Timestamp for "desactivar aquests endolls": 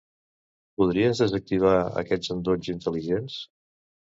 1.23-2.73